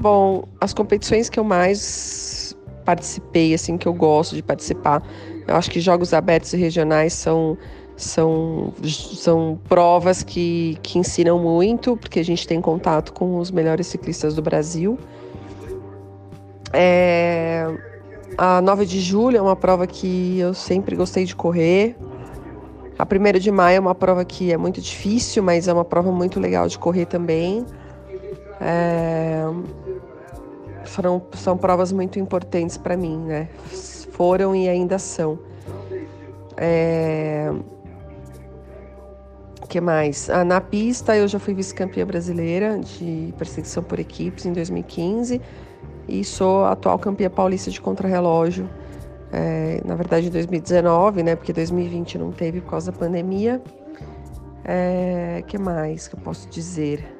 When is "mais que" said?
55.56-56.16